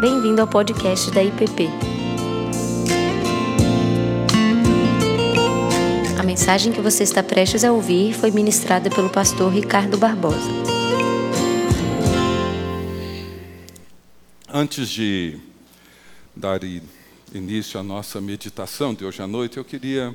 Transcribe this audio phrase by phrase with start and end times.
[0.00, 1.66] Bem-vindo ao podcast da IPP.
[6.16, 10.52] A mensagem que você está prestes a ouvir foi ministrada pelo pastor Ricardo Barbosa.
[14.48, 15.36] Antes de
[16.36, 16.60] dar
[17.34, 20.14] início à nossa meditação de hoje à noite, eu queria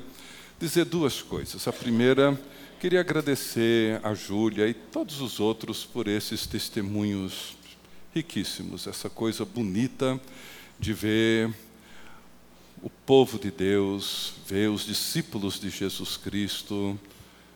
[0.58, 1.68] dizer duas coisas.
[1.68, 2.40] A primeira,
[2.80, 7.54] queria agradecer a Júlia e todos os outros por esses testemunhos
[8.14, 10.20] riquíssimos, essa coisa bonita
[10.78, 11.52] de ver
[12.80, 16.98] o povo de Deus, ver os discípulos de Jesus Cristo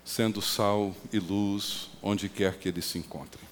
[0.04, 3.44] sendo sal e luz onde quer que eles se encontrem.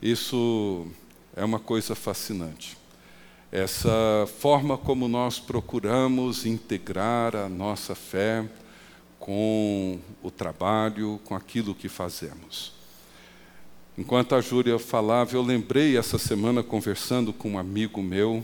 [0.00, 0.86] Isso
[1.34, 2.76] é uma coisa fascinante.
[3.50, 8.44] Essa forma como nós procuramos integrar a nossa fé
[9.18, 12.73] com o trabalho, com aquilo que fazemos.
[13.96, 18.42] Enquanto a Júlia falava, eu lembrei essa semana conversando com um amigo meu,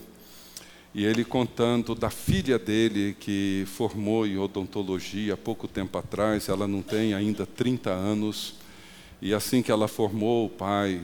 [0.94, 6.68] e ele contando da filha dele que formou em odontologia há pouco tempo atrás, ela
[6.68, 8.54] não tem ainda 30 anos,
[9.20, 11.00] e assim que ela formou, o pai,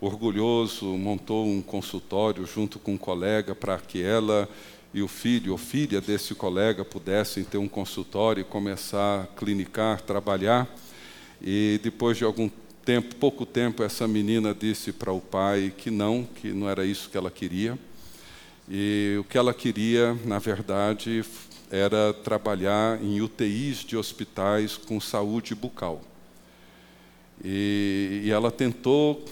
[0.00, 4.48] orgulhoso, montou um consultório junto com um colega para que ela
[4.94, 10.00] e o filho ou filha desse colega pudessem ter um consultório e começar a clinicar,
[10.00, 10.68] trabalhar.
[11.42, 12.69] E depois de algum tempo,
[13.18, 17.16] pouco tempo, essa menina disse para o pai que não, que não era isso que
[17.16, 17.78] ela queria.
[18.68, 21.24] E o que ela queria, na verdade,
[21.70, 26.02] era trabalhar em UTIs de hospitais com saúde bucal.
[27.44, 29.24] E, e ela tentou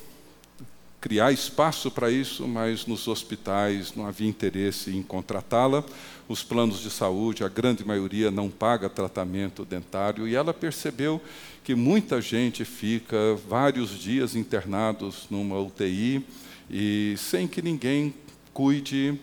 [1.00, 5.84] criar espaço para isso, mas nos hospitais não havia interesse em contratá-la.
[6.28, 11.20] Os planos de saúde, a grande maioria, não paga tratamento dentário, e ela percebeu
[11.68, 16.24] que muita gente fica vários dias internados numa UTI
[16.70, 18.14] e sem que ninguém
[18.54, 19.20] cuide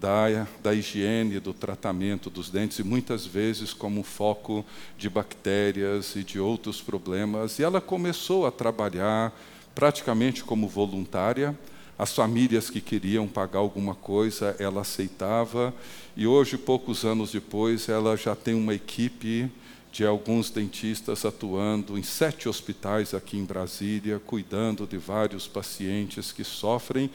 [0.00, 4.64] da, da higiene, do tratamento dos dentes, e muitas vezes como foco
[4.96, 7.58] de bactérias e de outros problemas.
[7.58, 9.36] E ela começou a trabalhar
[9.74, 11.58] praticamente como voluntária.
[11.98, 15.74] As famílias que queriam pagar alguma coisa, ela aceitava.
[16.16, 19.50] E hoje, poucos anos depois, ela já tem uma equipe
[19.92, 26.44] de alguns dentistas atuando em sete hospitais aqui em Brasília, cuidando de vários pacientes que
[26.44, 27.10] sofrem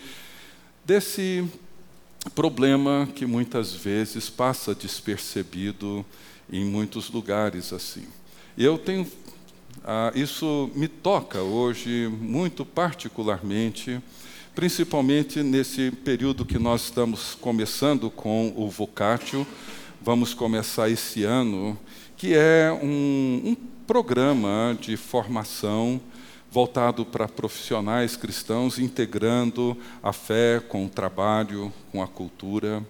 [0.84, 1.47] desse
[2.34, 6.06] problema que muitas vezes passa despercebido
[6.52, 8.06] em muitos lugares assim.
[8.58, 9.08] Eu tenho
[9.84, 14.02] ah, isso me toca hoje muito particularmente,
[14.56, 19.46] principalmente nesse período que nós estamos começando com o Vocatio.
[20.02, 21.78] Vamos começar esse ano
[22.18, 23.56] que é um, um
[23.86, 26.00] programa de formação
[26.50, 32.81] voltado para profissionais cristãos, integrando a fé com o trabalho, com a cultura.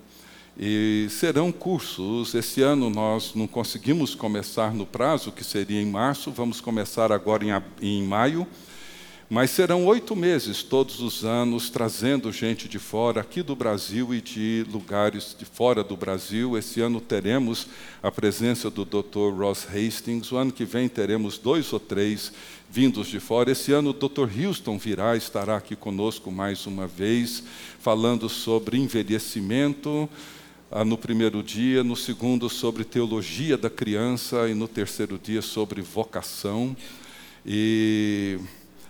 [0.57, 2.33] E serão cursos.
[2.35, 7.43] Esse ano nós não conseguimos começar no prazo, que seria em março, vamos começar agora
[7.43, 7.49] em,
[7.81, 8.47] em maio.
[9.27, 14.21] Mas serão oito meses todos os anos, trazendo gente de fora, aqui do Brasil e
[14.21, 16.55] de lugares de fora do Brasil.
[16.55, 17.65] Esse ano teremos
[18.03, 19.33] a presença do Dr.
[19.35, 20.31] Ross Hastings.
[20.31, 22.31] O ano que vem teremos dois ou três
[22.69, 23.51] vindos de fora.
[23.51, 24.29] Esse ano o Dr.
[24.39, 27.41] Houston virá, estará aqui conosco mais uma vez,
[27.79, 30.07] falando sobre envelhecimento.
[30.71, 35.81] Ah, no primeiro dia, no segundo, sobre teologia da criança, e no terceiro dia, sobre
[35.81, 36.77] vocação.
[37.43, 38.39] E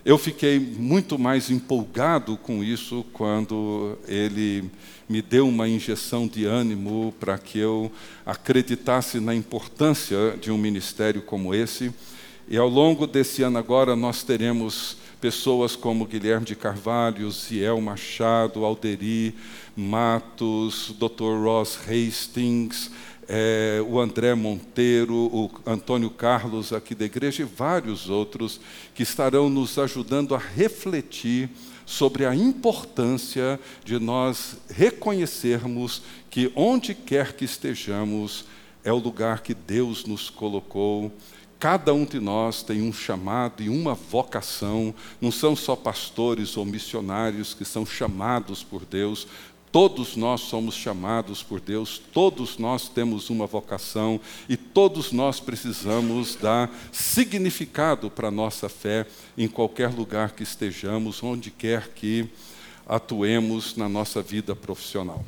[0.06, 4.70] eu fiquei muito mais empolgado com isso quando ele
[5.10, 7.92] me deu uma injeção de ânimo para que eu
[8.24, 11.92] acreditasse na importância de um ministério como esse.
[12.48, 18.64] E ao longo desse ano agora nós teremos pessoas como Guilherme de Carvalho, Ziel Machado,
[18.64, 19.34] Alderi
[19.76, 21.44] Matos, Dr.
[21.44, 22.92] Ross Hastings,
[23.28, 28.60] é, o André Monteiro, o Antônio Carlos aqui da igreja e vários outros
[28.94, 31.50] que estarão nos ajudando a refletir
[31.86, 38.46] sobre a importância de nós reconhecermos que onde quer que estejamos
[38.84, 41.12] é o lugar que Deus nos colocou.
[41.60, 46.66] Cada um de nós tem um chamado e uma vocação, não são só pastores ou
[46.66, 49.28] missionários que são chamados por Deus,
[49.76, 56.38] Todos nós somos chamados por Deus, todos nós temos uma vocação e todos nós precisamos
[56.38, 59.06] dar significado para a nossa fé
[59.38, 62.26] em qualquer lugar que estejamos, onde quer que
[62.88, 65.26] atuemos na nossa vida profissional.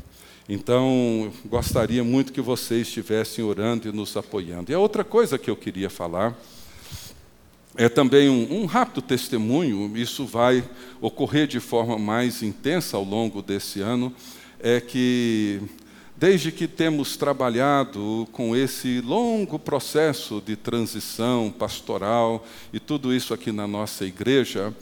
[0.47, 4.71] Então, gostaria muito que vocês estivessem orando e nos apoiando.
[4.71, 6.33] E a outra coisa que eu queria falar
[7.75, 10.63] é também um, um, rápido testemunho, isso vai
[10.99, 14.11] ocorrer de forma mais intensa ao longo desse ano,
[14.59, 15.61] é que
[16.15, 23.51] desde que temos trabalhado com esse longo processo de transição pastoral e tudo isso aqui
[23.51, 24.73] na nossa igreja,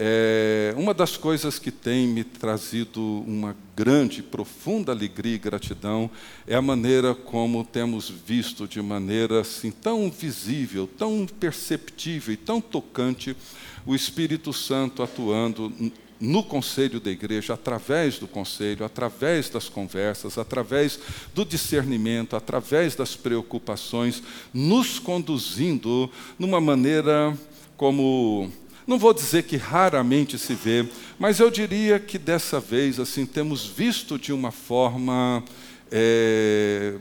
[0.00, 6.08] é, uma das coisas que tem me trazido uma grande, profunda alegria e gratidão
[6.46, 12.60] é a maneira como temos visto de maneira assim tão visível, tão perceptível e tão
[12.60, 13.36] tocante
[13.84, 15.72] o Espírito Santo atuando
[16.20, 20.98] no conselho da igreja, através do conselho, através das conversas, através
[21.34, 24.22] do discernimento, através das preocupações,
[24.52, 27.36] nos conduzindo numa maneira
[27.76, 28.50] como
[28.86, 30.88] não vou dizer que raramente se vê,
[31.18, 35.44] mas eu diria que dessa vez assim temos visto de uma forma
[35.92, 36.94] é,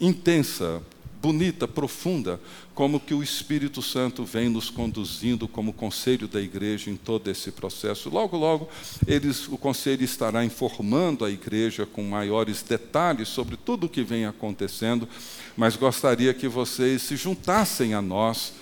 [0.00, 0.82] intensa,
[1.24, 2.38] bonita, profunda,
[2.74, 7.50] como que o Espírito Santo vem nos conduzindo como conselho da igreja em todo esse
[7.50, 8.10] processo.
[8.10, 8.68] Logo, logo,
[9.06, 14.26] eles, o conselho estará informando a igreja com maiores detalhes sobre tudo o que vem
[14.26, 15.08] acontecendo,
[15.56, 18.52] mas gostaria que vocês se juntassem a nós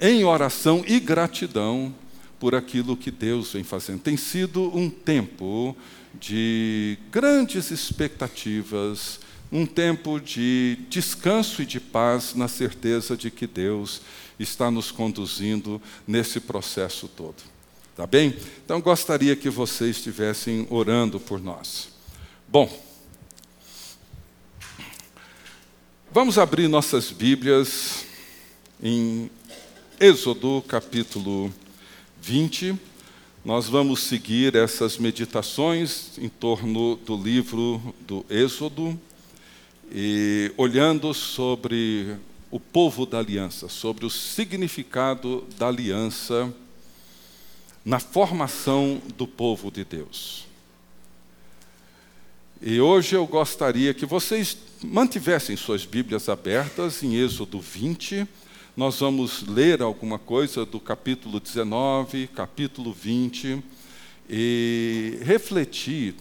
[0.00, 1.94] em oração e gratidão
[2.40, 4.00] por aquilo que Deus vem fazendo.
[4.00, 5.76] Tem sido um tempo
[6.18, 9.19] de grandes expectativas,
[9.52, 14.00] um tempo de descanso e de paz na certeza de que Deus
[14.38, 17.36] está nos conduzindo nesse processo todo.
[17.96, 18.36] Tá bem?
[18.64, 21.88] Então gostaria que vocês estivessem orando por nós.
[22.48, 22.70] Bom,
[26.10, 28.06] vamos abrir nossas Bíblias
[28.82, 29.28] em
[29.98, 31.52] Êxodo capítulo
[32.22, 32.78] 20.
[33.44, 38.98] Nós vamos seguir essas meditações em torno do livro do Êxodo
[39.90, 42.16] e olhando sobre
[42.50, 46.52] o povo da aliança, sobre o significado da aliança
[47.84, 50.46] na formação do povo de Deus.
[52.62, 58.28] E hoje eu gostaria que vocês mantivessem suas Bíblias abertas em Êxodo 20
[58.76, 63.62] nós vamos ler alguma coisa do capítulo 19, capítulo 20
[64.28, 66.14] e refletir,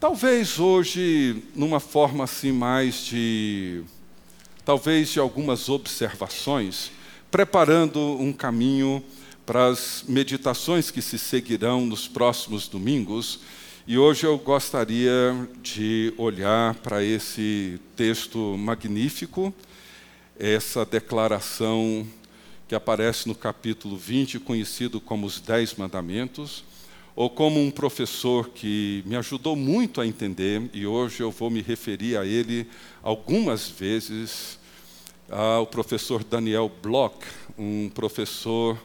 [0.00, 3.82] talvez hoje numa forma assim mais de
[4.64, 6.92] talvez de algumas observações,
[7.30, 9.02] preparando um caminho
[9.44, 13.40] para as meditações que se seguirão nos próximos domingos.
[13.86, 19.52] E hoje eu gostaria de olhar para esse texto magnífico
[20.38, 22.06] essa declaração
[22.68, 26.62] que aparece no capítulo 20, conhecido como os Dez Mandamentos,
[27.18, 31.60] ou como um professor que me ajudou muito a entender, e hoje eu vou me
[31.60, 32.64] referir a ele
[33.02, 34.56] algumas vezes,
[35.28, 37.16] ao professor Daniel Bloch,
[37.58, 38.78] um professor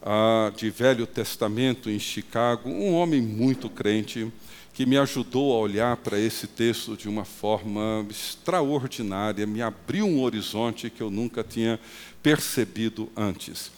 [0.00, 4.30] ah, de Velho Testamento em Chicago, um homem muito crente,
[4.72, 10.22] que me ajudou a olhar para esse texto de uma forma extraordinária, me abriu um
[10.22, 11.80] horizonte que eu nunca tinha
[12.22, 13.72] percebido antes.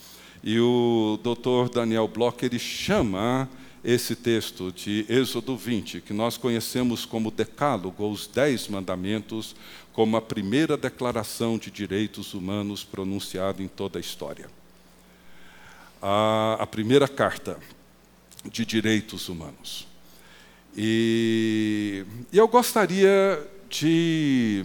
[0.44, 1.72] E o Dr.
[1.72, 3.48] Daniel Bloch ele chama
[3.86, 9.54] esse texto de Êxodo 20, que nós conhecemos como Decálogo, os Dez Mandamentos,
[9.92, 14.50] como a primeira declaração de direitos humanos pronunciada em toda a história.
[16.02, 17.60] A, a primeira carta
[18.50, 19.86] de direitos humanos.
[20.76, 23.40] E, e eu gostaria
[23.70, 24.64] de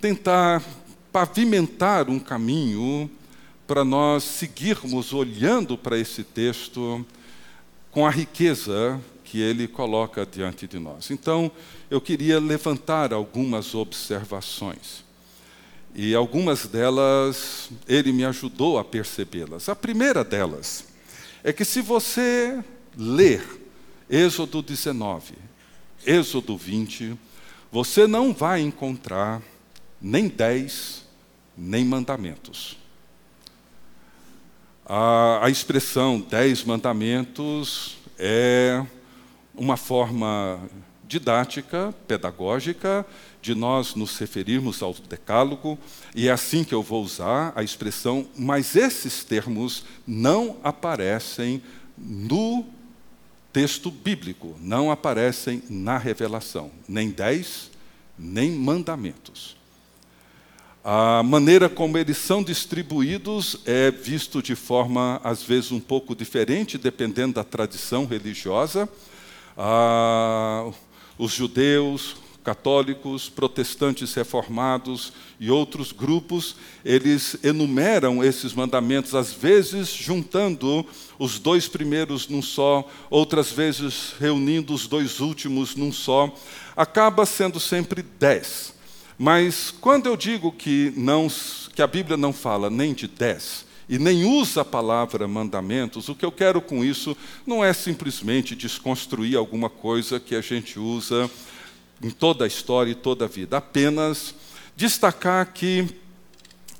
[0.00, 0.64] tentar
[1.12, 3.08] pavimentar um caminho
[3.66, 7.04] para nós seguirmos olhando para esse texto
[7.90, 11.10] com a riqueza que ele coloca diante de nós.
[11.10, 11.50] Então,
[11.90, 15.02] eu queria levantar algumas observações.
[15.94, 19.68] E algumas delas ele me ajudou a percebê-las.
[19.68, 20.86] A primeira delas
[21.42, 22.62] é que se você
[22.96, 23.42] ler
[24.10, 25.34] Êxodo 19,
[26.04, 27.16] Êxodo 20,
[27.72, 29.40] você não vai encontrar
[30.00, 31.04] nem dez,
[31.56, 32.76] nem mandamentos.
[34.86, 38.84] A, a expressão dez mandamentos é
[39.54, 40.60] uma forma
[41.06, 43.06] didática, pedagógica,
[43.40, 45.78] de nós nos referirmos ao decálogo,
[46.14, 51.62] e é assim que eu vou usar a expressão, mas esses termos não aparecem
[51.96, 52.64] no
[53.52, 57.70] texto bíblico, não aparecem na revelação, nem dez,
[58.18, 59.53] nem mandamentos.
[60.86, 66.76] A maneira como eles são distribuídos é visto de forma, às vezes, um pouco diferente,
[66.76, 68.86] dependendo da tradição religiosa.
[69.56, 70.70] Ah,
[71.16, 80.84] os judeus católicos, protestantes reformados e outros grupos, eles enumeram esses mandamentos, às vezes juntando
[81.18, 86.30] os dois primeiros num só, outras vezes reunindo os dois últimos num só.
[86.76, 88.74] Acaba sendo sempre dez.
[89.18, 91.28] Mas quando eu digo que, não,
[91.74, 96.14] que a Bíblia não fala nem de dez, e nem usa a palavra mandamentos, o
[96.14, 97.16] que eu quero com isso
[97.46, 101.30] não é simplesmente desconstruir alguma coisa que a gente usa
[102.02, 103.58] em toda a história e toda a vida.
[103.58, 104.34] Apenas
[104.74, 105.86] destacar que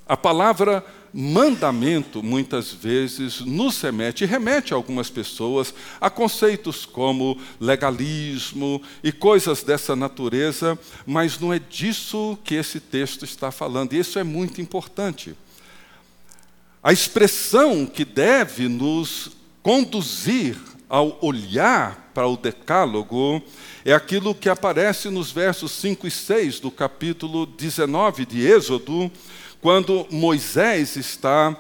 [0.09, 0.85] a palavra
[1.17, 9.13] mandamento, muitas vezes, nos remete, e remete a algumas pessoas, a conceitos como legalismo e
[9.13, 14.25] coisas dessa natureza, mas não é disso que esse texto está falando, e isso é
[14.25, 15.37] muito importante.
[16.83, 19.31] A expressão que deve nos
[19.63, 20.57] conduzir
[20.89, 23.41] ao olhar para o Decálogo
[23.85, 29.11] é aquilo que aparece nos versos 5 e 6 do capítulo 19 de Êxodo,
[29.65, 31.57] quando Moisés está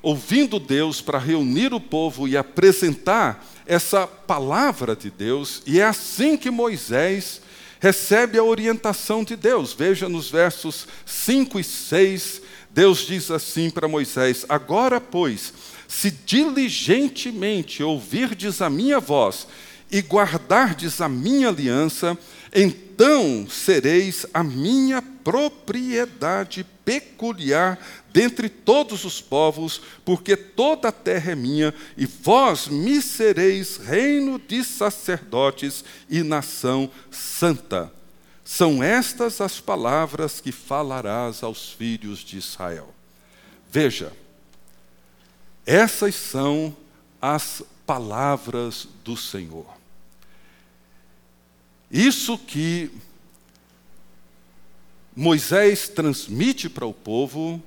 [0.00, 6.36] ouvindo Deus para reunir o povo e apresentar essa palavra de Deus, e é assim
[6.36, 7.40] que Moisés
[7.80, 9.72] recebe a orientação de Deus.
[9.72, 15.52] Veja nos versos 5 e 6, Deus diz assim para Moisés: Agora, pois,
[15.88, 19.48] se diligentemente ouvirdes a minha voz
[19.90, 22.16] e guardardes a minha aliança,
[22.54, 27.78] então sereis a minha propriedade peculiar
[28.10, 34.38] dentre todos os povos, porque toda a terra é minha, e vós me sereis reino
[34.38, 37.92] de sacerdotes e nação santa.
[38.42, 42.94] São estas as palavras que falarás aos filhos de Israel.
[43.70, 44.14] Veja,
[45.66, 46.74] essas são
[47.20, 49.66] as palavras do Senhor.
[51.90, 52.90] Isso que
[55.18, 57.60] Moisés transmite para o povo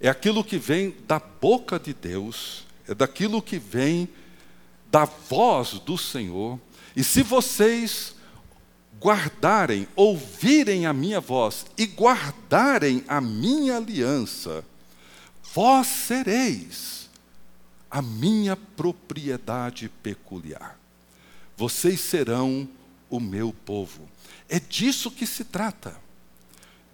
[0.00, 4.08] é aquilo que vem da boca de Deus, é daquilo que vem
[4.90, 6.58] da voz do Senhor.
[6.96, 8.14] E se vocês
[8.98, 14.64] guardarem, ouvirem a minha voz e guardarem a minha aliança,
[15.52, 17.10] vós sereis
[17.90, 20.80] a minha propriedade peculiar.
[21.58, 22.66] Vocês serão
[23.10, 24.08] o meu povo.
[24.48, 26.02] É disso que se trata,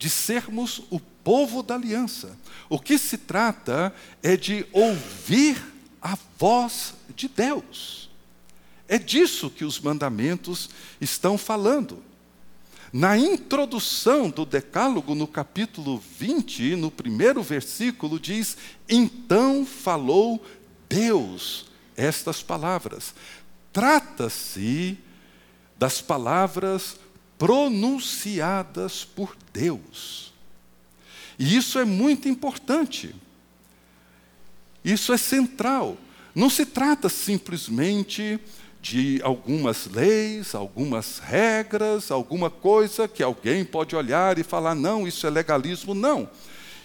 [0.00, 2.34] de sermos o povo da aliança.
[2.70, 5.62] O que se trata é de ouvir
[6.00, 8.08] a voz de Deus.
[8.88, 10.70] É disso que os mandamentos
[11.02, 12.02] estão falando.
[12.90, 18.56] Na introdução do Decálogo, no capítulo 20, no primeiro versículo, diz:
[18.88, 20.42] Então falou
[20.88, 23.14] Deus estas palavras.
[23.70, 24.96] Trata-se
[25.78, 26.98] das palavras
[27.40, 30.30] pronunciadas por Deus.
[31.38, 33.14] E isso é muito importante.
[34.84, 35.96] Isso é central.
[36.34, 38.38] Não se trata simplesmente
[38.82, 45.26] de algumas leis, algumas regras, alguma coisa que alguém pode olhar e falar, não, isso
[45.26, 45.94] é legalismo.
[45.94, 46.28] Não.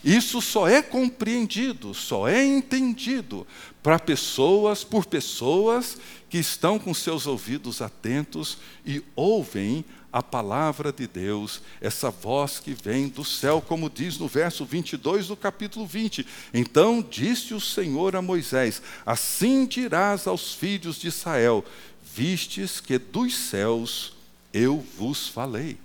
[0.05, 3.45] Isso só é compreendido, só é entendido
[3.83, 5.97] para pessoas, por pessoas
[6.29, 9.83] que estão com seus ouvidos atentos e ouvem
[10.15, 15.27] a palavra de Deus, essa voz que vem do céu, como diz no verso 22
[15.27, 16.25] do capítulo 20.
[16.53, 21.65] Então disse o Senhor a Moisés: Assim dirás aos filhos de Israel:
[22.01, 24.13] Vistes que dos céus
[24.53, 25.77] eu vos falei.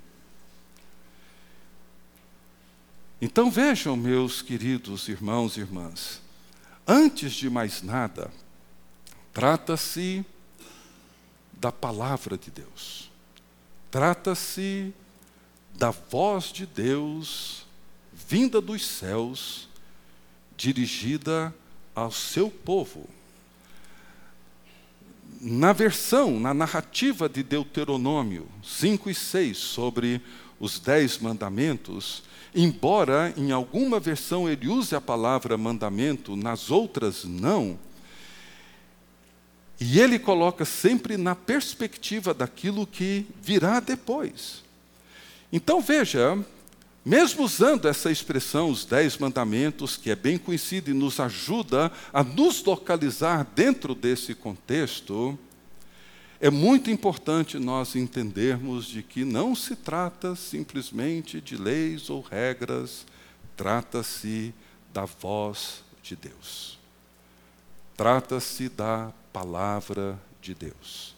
[3.21, 6.23] Então vejam, meus queridos irmãos e irmãs,
[6.87, 8.31] antes de mais nada,
[9.35, 10.25] trata-se
[11.53, 13.10] da palavra de Deus.
[13.91, 14.93] Trata-se
[15.75, 17.67] da voz de Deus
[18.13, 19.69] vinda dos céus,
[20.57, 21.53] dirigida
[21.95, 23.09] ao seu povo.
[25.41, 30.21] Na versão, na narrativa de Deuteronômio 5 e 6, sobre
[30.61, 32.23] os Dez Mandamentos,
[32.55, 37.79] embora em alguma versão ele use a palavra mandamento, nas outras não,
[39.81, 44.63] e ele coloca sempre na perspectiva daquilo que virá depois.
[45.51, 46.39] Então veja,
[47.05, 52.23] mesmo usando essa expressão, os dez mandamentos, que é bem conhecida e nos ajuda a
[52.23, 55.39] nos localizar dentro desse contexto,
[56.39, 63.07] é muito importante nós entendermos de que não se trata simplesmente de leis ou regras,
[63.57, 64.53] trata-se
[64.93, 66.79] da voz de Deus.
[67.97, 71.15] Trata-se da palavra de Deus.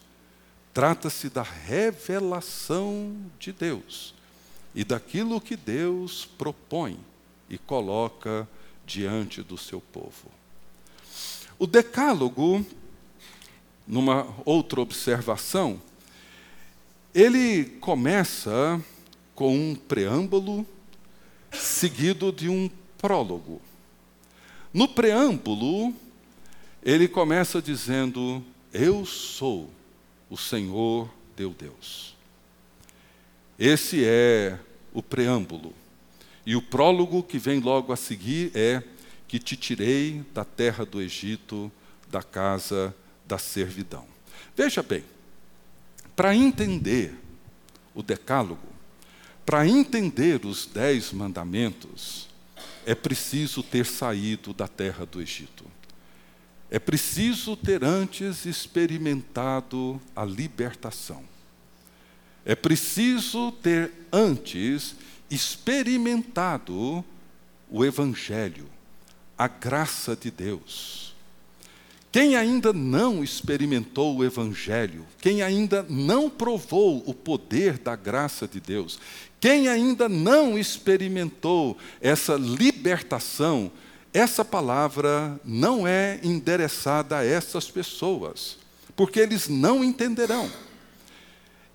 [0.73, 4.13] Trata-se da revelação de Deus
[4.73, 6.99] e daquilo que Deus propõe
[7.49, 8.47] e coloca
[8.85, 10.31] diante do seu povo.
[11.59, 12.65] O Decálogo,
[13.87, 15.79] numa outra observação,
[17.13, 18.83] ele começa
[19.35, 20.65] com um preâmbulo
[21.51, 23.61] seguido de um prólogo.
[24.73, 25.93] No preâmbulo,
[26.83, 29.69] ele começa dizendo: Eu sou
[30.29, 32.15] o Senhor teu Deus.
[33.57, 34.59] Esse é
[34.93, 35.73] o preâmbulo.
[36.45, 38.83] E o prólogo que vem logo a seguir é:
[39.27, 41.71] Que te tirei da terra do Egito,
[42.09, 42.93] da casa
[43.25, 44.05] da servidão.
[44.55, 45.03] Veja bem,
[46.15, 47.15] para entender
[47.95, 48.67] o Decálogo,
[49.45, 52.27] para entender os dez mandamentos,
[52.85, 55.65] é preciso ter saído da terra do Egito.
[56.73, 61.23] É preciso ter antes experimentado a libertação.
[62.43, 64.95] É preciso ter antes
[65.29, 67.05] experimentado
[67.69, 68.65] o Evangelho,
[69.37, 71.13] a graça de Deus.
[72.11, 78.59] Quem ainda não experimentou o Evangelho, quem ainda não provou o poder da graça de
[78.59, 78.99] Deus,
[79.39, 83.71] quem ainda não experimentou essa libertação,
[84.13, 88.57] essa palavra não é endereçada a essas pessoas,
[88.95, 90.49] porque eles não entenderão.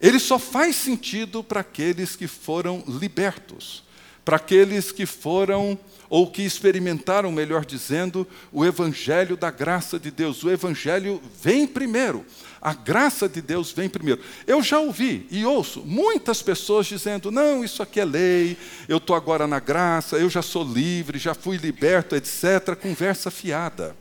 [0.01, 3.83] Ele só faz sentido para aqueles que foram libertos,
[4.29, 5.79] para aqueles que foram,
[6.11, 10.45] ou que experimentaram, melhor dizendo, o Evangelho da graça de Deus.
[10.45, 12.27] O Evangelho vem primeiro,
[12.61, 14.21] a graça de Deus vem primeiro.
[14.47, 19.17] Eu já ouvi e ouço muitas pessoas dizendo: não, isso aqui é lei, eu estou
[19.17, 22.77] agora na graça, eu já sou livre, já fui liberto, etc.
[22.79, 23.97] Conversa fiada.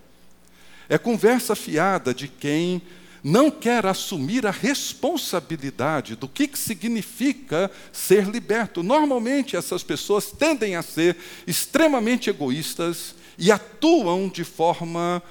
[0.89, 2.81] É conversa fiada de quem
[3.23, 8.83] não quer assumir a responsabilidade do que, que significa ser liberto.
[8.83, 15.21] Normalmente, essas pessoas tendem a ser extremamente egoístas e atuam de forma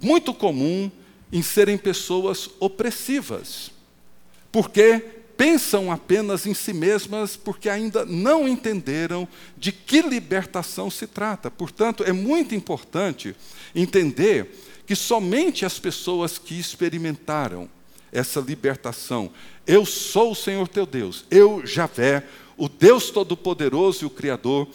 [0.00, 0.90] muito comum
[1.32, 3.70] em serem pessoas opressivas,
[4.50, 11.50] porque pensam apenas em si mesmas, porque ainda não entenderam de que libertação se trata.
[11.50, 13.34] Portanto, é muito importante
[13.74, 14.54] entender
[14.90, 17.70] que somente as pessoas que experimentaram
[18.10, 19.30] essa libertação,
[19.64, 22.26] eu sou o Senhor teu Deus, eu, Javé,
[22.56, 24.66] o Deus Todo-Poderoso e o Criador,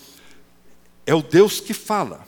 [1.06, 2.25] é o Deus que fala.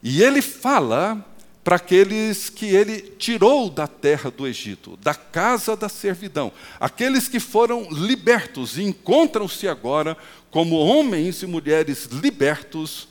[0.00, 1.26] E ele fala
[1.64, 7.40] para aqueles que ele tirou da terra do Egito, da casa da servidão, aqueles que
[7.40, 10.16] foram libertos e encontram-se agora
[10.48, 13.08] como homens e mulheres libertos,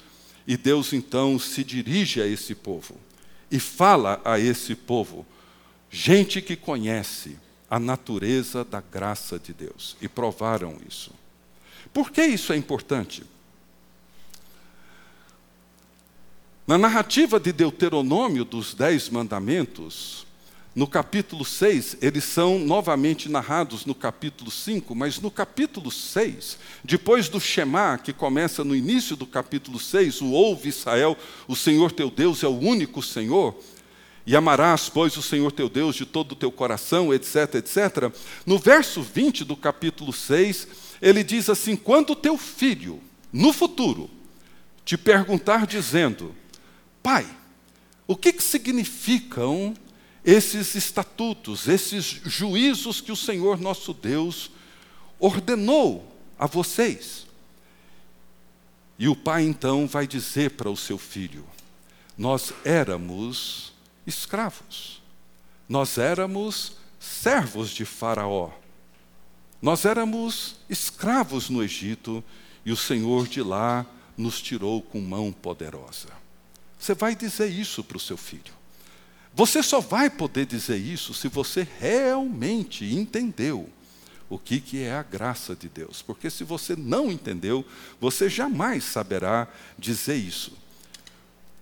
[0.48, 2.96] e Deus então se dirige a esse povo
[3.50, 5.26] e fala a esse povo,
[5.90, 7.38] gente que conhece
[7.70, 11.12] a natureza da graça de Deus e provaram isso.
[11.94, 13.24] Por que isso é importante?
[16.68, 20.27] Na narrativa de Deuteronômio dos Dez Mandamentos,
[20.78, 27.28] no capítulo 6, eles são novamente narrados no capítulo 5, mas no capítulo 6, depois
[27.28, 32.12] do Shema, que começa no início do capítulo 6, o ouve Israel, o Senhor teu
[32.12, 33.60] Deus é o único Senhor,
[34.24, 38.14] e amarás, pois, o Senhor teu Deus de todo o teu coração, etc, etc.
[38.46, 40.68] No verso 20 do capítulo 6,
[41.02, 43.02] ele diz assim: Quando teu filho,
[43.34, 44.12] no futuro,
[44.86, 46.36] te perguntar, dizendo,
[47.02, 47.26] Pai,
[48.06, 49.74] o que, que significam
[50.24, 54.52] esses estatutos, esses juízos que o Senhor nosso Deus
[55.20, 56.06] ordenou
[56.38, 57.26] a vocês?
[59.00, 61.46] E o pai então vai dizer para o seu filho:
[62.18, 63.74] Nós éramos
[64.06, 65.02] escravos,
[65.70, 68.52] nós éramos servos de Faraó,
[69.62, 72.24] nós éramos escravos no Egito
[72.66, 73.86] e o Senhor de lá
[74.18, 76.10] nos tirou com mão poderosa.
[76.78, 78.57] Você vai dizer isso para o seu filho.
[79.38, 83.70] Você só vai poder dizer isso se você realmente entendeu
[84.28, 86.02] o que, que é a graça de Deus.
[86.02, 87.64] Porque se você não entendeu,
[88.02, 89.48] você jamais saberá
[89.78, 90.58] dizer isso.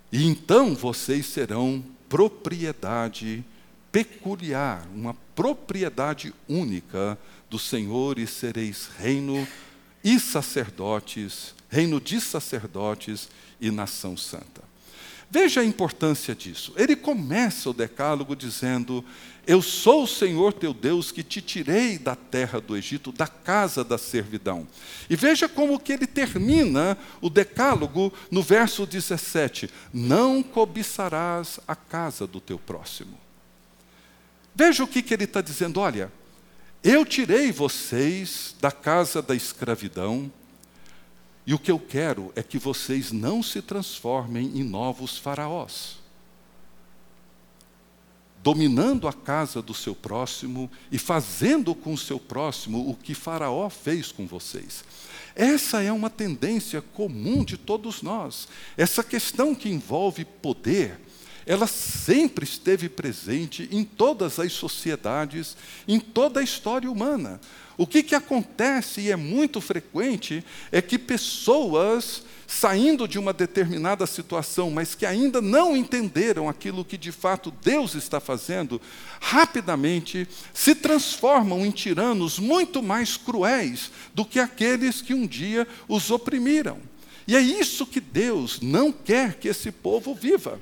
[0.09, 3.43] E então vocês serão propriedade
[3.91, 9.45] peculiar, uma propriedade única do Senhor e sereis reino
[10.01, 13.27] e sacerdotes, reino de sacerdotes
[13.59, 14.64] e nação santa.
[15.29, 16.73] Veja a importância disso.
[16.77, 19.03] Ele começa o decálogo dizendo:
[19.45, 23.83] Eu sou o Senhor teu Deus que te tirei da terra do Egito, da casa
[23.83, 24.67] da servidão.
[25.09, 32.25] E veja como que ele termina o decálogo no verso 17: Não cobiçarás a casa
[32.25, 33.17] do teu próximo.
[34.55, 36.11] Veja o que, que ele está dizendo: olha,
[36.83, 40.31] eu tirei vocês da casa da escravidão,
[41.45, 46.05] e o que eu quero é que vocês não se transformem em novos faraós
[48.45, 53.67] dominando a casa do seu próximo e fazendo com o seu próximo o que Faraó
[53.71, 54.85] fez com vocês.
[55.35, 58.47] Essa é uma tendência comum de todos nós.
[58.77, 61.01] Essa questão que envolve poder,
[61.45, 65.55] ela sempre esteve presente em todas as sociedades,
[65.87, 67.39] em toda a história humana.
[67.77, 74.05] O que, que acontece, e é muito frequente, é que pessoas saindo de uma determinada
[74.05, 78.79] situação, mas que ainda não entenderam aquilo que de fato Deus está fazendo,
[79.19, 86.11] rapidamente se transformam em tiranos muito mais cruéis do que aqueles que um dia os
[86.11, 86.79] oprimiram.
[87.27, 90.59] E é isso que Deus não quer que esse povo viva.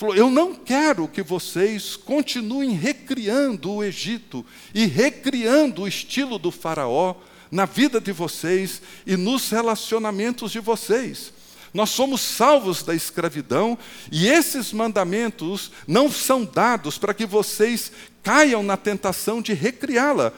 [0.00, 6.50] Falou: Eu não quero que vocês continuem recriando o Egito e recriando o estilo do
[6.50, 7.16] Faraó
[7.50, 11.34] na vida de vocês e nos relacionamentos de vocês.
[11.74, 13.76] Nós somos salvos da escravidão
[14.10, 20.32] e esses mandamentos não são dados para que vocês caiam na tentação de recriá-la.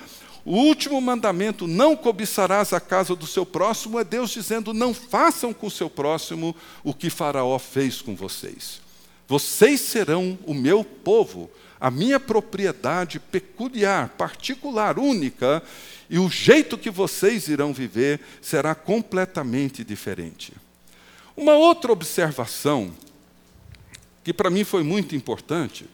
[0.44, 5.54] O último mandamento, não cobiçarás a casa do seu próximo, é Deus dizendo: não façam
[5.54, 8.82] com o seu próximo o que Faraó fez com vocês.
[9.32, 15.62] Vocês serão o meu povo, a minha propriedade peculiar, particular, única,
[16.10, 20.52] e o jeito que vocês irão viver será completamente diferente.
[21.34, 22.92] Uma outra observação,
[24.22, 25.86] que para mim foi muito importante,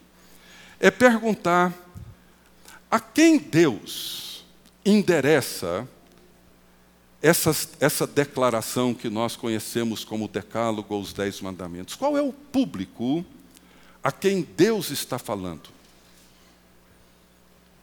[0.80, 1.72] é perguntar
[2.90, 4.44] a quem Deus
[4.84, 5.88] endereça
[7.20, 11.94] essa, essa declaração que nós conhecemos como Decálogo ou os Dez Mandamentos.
[11.94, 13.24] Qual é o público
[14.02, 15.68] a quem Deus está falando?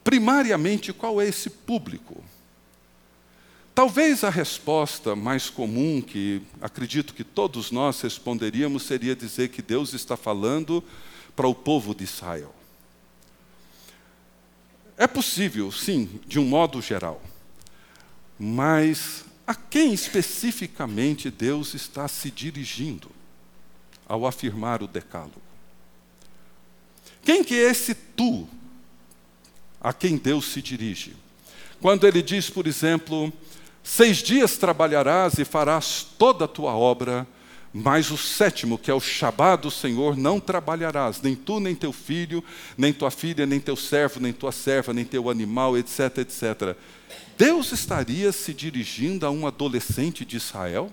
[0.03, 2.23] Primariamente, qual é esse público?
[3.73, 9.93] Talvez a resposta mais comum, que acredito que todos nós responderíamos, seria dizer que Deus
[9.93, 10.81] está falando
[11.35, 12.55] para o povo de Israel.
[14.97, 17.21] É possível, sim, de um modo geral.
[18.39, 23.11] Mas a quem especificamente Deus está se dirigindo
[24.07, 25.41] ao afirmar o decálogo?
[27.23, 28.47] Quem que é esse tu
[29.85, 31.15] a quem Deus se dirige.
[31.79, 33.31] Quando ele diz, por exemplo,
[33.83, 37.27] seis dias trabalharás e farás toda a tua obra,
[37.77, 41.91] mas o sétimo, que é o Shabá do Senhor, não trabalharás, nem tu, nem teu
[41.91, 42.41] filho,
[42.77, 46.77] nem tua filha, nem teu servo, nem tua serva, nem teu animal, etc, etc.
[47.37, 50.89] Deus estaria se dirigindo a um adolescente de Israel?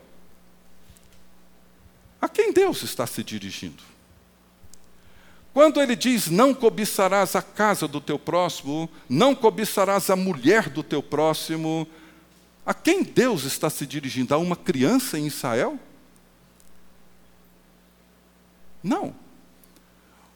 [2.21, 3.85] A quem Deus está se dirigindo?
[5.55, 10.83] Quando ele diz: Não cobiçarás a casa do teu próximo, não cobiçarás a mulher do
[10.83, 11.87] teu próximo,
[12.67, 14.35] a quem Deus está se dirigindo?
[14.35, 15.79] A uma criança em Israel?
[18.83, 19.15] Não.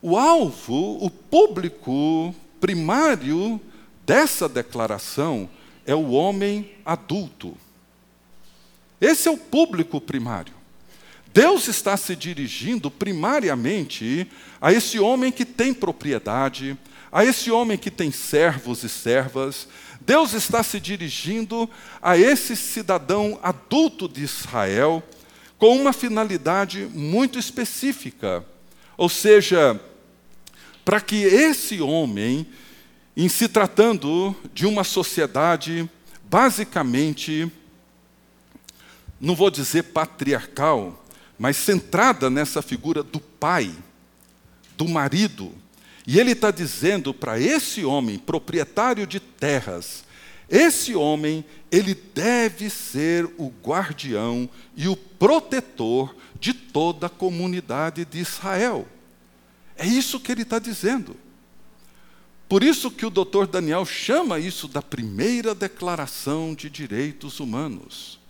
[0.01, 3.61] O alvo, o público primário
[4.05, 5.49] dessa declaração
[5.85, 7.57] é o homem adulto.
[9.01, 10.55] Esse é o público primário.
[11.33, 14.27] Deus está se dirigindo primariamente
[14.61, 16.79] a esse homem que tem propriedade,
[17.13, 19.69] a esse homem que tem servos e servas.
[20.01, 21.69] Deus está se dirigindo
[22.01, 25.03] a esse cidadão adulto de Israel
[25.59, 28.45] com uma finalidade muito específica.
[28.97, 29.81] Ou seja,
[30.85, 32.47] para que esse homem,
[33.17, 35.89] em se tratando de uma sociedade
[36.29, 37.51] basicamente,
[39.21, 41.05] não vou dizer patriarcal,
[41.39, 43.73] mas centrada nessa figura do pai,
[44.77, 45.53] do marido.
[46.07, 50.05] E ele está dizendo para esse homem, proprietário de terras,
[50.49, 58.19] esse homem, ele deve ser o guardião e o protetor de toda a comunidade de
[58.19, 58.87] Israel.
[59.77, 61.17] É isso que ele está dizendo.
[62.49, 68.21] Por isso que o doutor Daniel chama isso da primeira declaração de direitos humanos.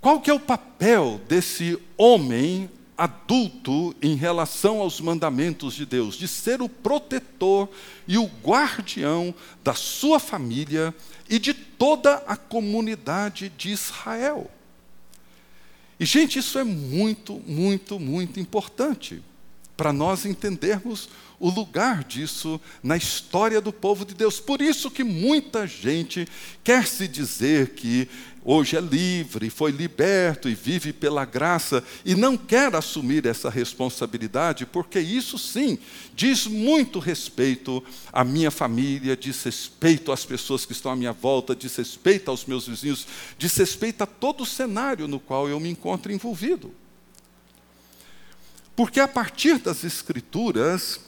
[0.00, 6.16] Qual que é o papel desse homem adulto em relação aos mandamentos de Deus?
[6.16, 7.68] De ser o protetor
[8.06, 9.32] e o guardião
[9.62, 10.92] da sua família
[11.30, 14.50] e de toda a comunidade de Israel.
[16.00, 19.22] E, gente, isso é muito, muito, muito importante.
[19.78, 21.08] para nós entendermos
[21.40, 24.40] o lugar disso na história do povo de Deus.
[24.40, 26.26] Por isso que muita gente
[26.64, 28.08] quer se dizer que
[28.44, 34.66] hoje é livre, foi liberto e vive pela graça e não quer assumir essa responsabilidade,
[34.66, 35.78] porque isso sim
[36.14, 41.54] diz muito respeito à minha família, diz respeito às pessoas que estão à minha volta,
[41.54, 45.68] diz respeito aos meus vizinhos, diz respeito a todo o cenário no qual eu me
[45.68, 46.74] encontro envolvido.
[48.74, 51.07] Porque a partir das Escrituras,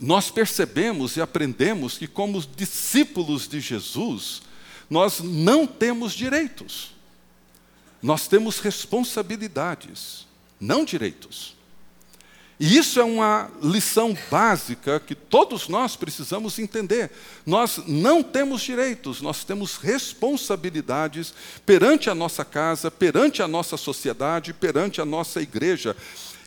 [0.00, 4.42] nós percebemos e aprendemos que, como discípulos de Jesus,
[4.90, 6.92] nós não temos direitos,
[8.02, 10.26] nós temos responsabilidades,
[10.60, 11.56] não direitos.
[12.58, 17.10] E isso é uma lição básica que todos nós precisamos entender.
[17.44, 21.34] Nós não temos direitos, nós temos responsabilidades
[21.66, 25.94] perante a nossa casa, perante a nossa sociedade, perante a nossa igreja.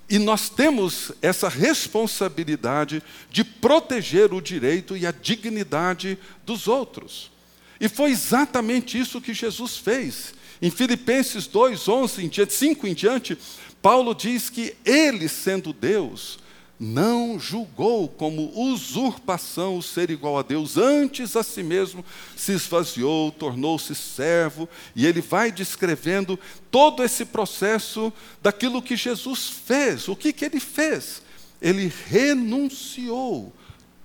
[0.09, 7.31] E nós temos essa responsabilidade de proteger o direito e a dignidade dos outros.
[7.79, 10.33] E foi exatamente isso que Jesus fez.
[10.61, 13.37] Em Filipenses 2, 11 em diante, 5 em diante,
[13.81, 16.39] Paulo diz que ele, sendo Deus,
[16.79, 22.05] não julgou como usurpação o ser igual a Deus, antes a si mesmo
[22.37, 26.39] se esvaziou, tornou-se servo, e ele vai descrevendo
[26.71, 30.07] todo esse processo daquilo que Jesus fez.
[30.07, 31.21] O que, que ele fez?
[31.61, 33.53] Ele renunciou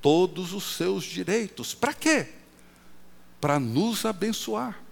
[0.03, 1.75] todos os seus direitos.
[1.75, 2.27] Para quê?
[3.41, 4.83] Para nos abençoar,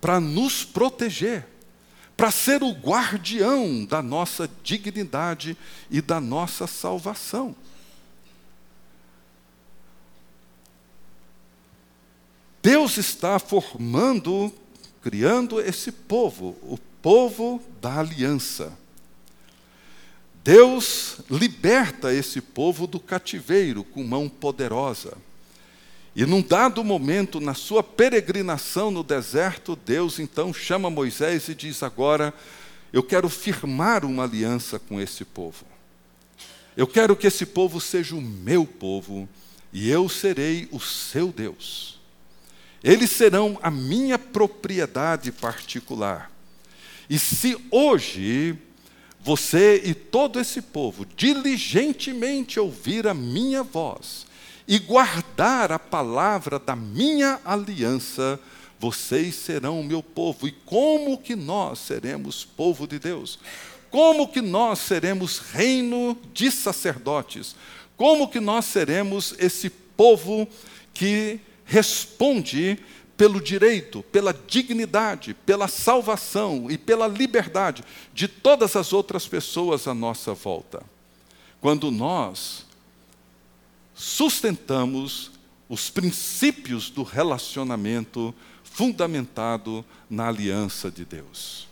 [0.00, 1.57] para nos proteger
[2.18, 5.56] para ser o guardião da nossa dignidade
[5.88, 7.54] e da nossa salvação.
[12.60, 14.52] Deus está formando,
[15.00, 18.76] criando esse povo, o povo da aliança.
[20.42, 25.16] Deus liberta esse povo do cativeiro com mão poderosa.
[26.18, 31.80] E num dado momento, na sua peregrinação no deserto, Deus então chama Moisés e diz:
[31.80, 32.34] Agora
[32.92, 35.64] eu quero firmar uma aliança com esse povo.
[36.76, 39.28] Eu quero que esse povo seja o meu povo
[39.72, 42.00] e eu serei o seu Deus.
[42.82, 46.32] Eles serão a minha propriedade particular.
[47.08, 48.58] E se hoje
[49.20, 54.26] você e todo esse povo diligentemente ouvir a minha voz,
[54.68, 58.38] e guardar a palavra da minha aliança,
[58.78, 60.46] vocês serão o meu povo.
[60.46, 63.38] E como que nós seremos povo de Deus?
[63.90, 67.56] Como que nós seremos reino de sacerdotes?
[67.96, 70.46] Como que nós seremos esse povo
[70.92, 72.78] que responde
[73.16, 79.94] pelo direito, pela dignidade, pela salvação e pela liberdade de todas as outras pessoas à
[79.94, 80.82] nossa volta?
[81.58, 82.67] Quando nós
[83.98, 85.32] sustentamos
[85.68, 88.32] os princípios do relacionamento
[88.62, 91.66] fundamentado na aliança de Deus.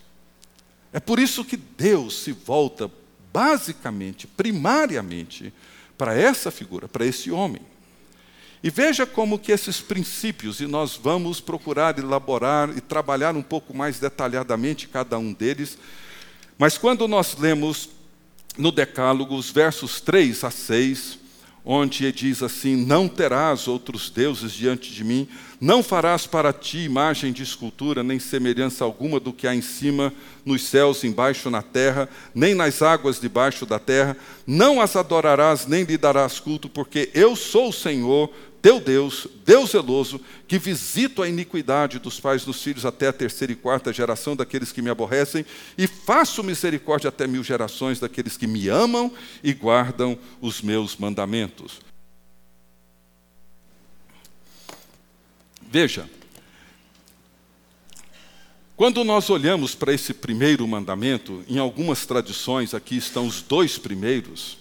[0.93, 2.91] É por isso que Deus se volta
[3.33, 5.53] basicamente, primariamente,
[5.97, 7.63] para essa figura, para esse homem.
[8.63, 13.73] E veja como que esses princípios, e nós vamos procurar elaborar e trabalhar um pouco
[13.73, 15.79] mais detalhadamente cada um deles,
[16.59, 17.91] mas quando nós lemos
[18.59, 21.26] no Decálogo os versos 3 a 6,
[21.69, 25.29] onde diz assim: Não terás outros deuses diante de mim,
[25.61, 30.13] não farás para ti imagem de escultura, nem semelhança alguma do que há em cima,
[30.45, 35.83] nos céus, embaixo na terra, nem nas águas debaixo da terra, não as adorarás, nem
[35.83, 38.31] lhe darás culto, porque eu sou o Senhor,
[38.67, 43.53] teu Deus, Deus zeloso, que visito a iniquidade dos pais dos filhos até a terceira
[43.53, 45.47] e quarta geração daqueles que me aborrecem,
[45.79, 51.79] e faço misericórdia até mil gerações daqueles que me amam e guardam os meus mandamentos.
[55.63, 56.11] Veja,
[58.75, 64.59] quando nós olhamos para esse primeiro mandamento, em algumas tradições, aqui estão os dois primeiros,